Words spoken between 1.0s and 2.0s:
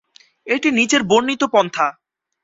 বর্ণিত পন্থা।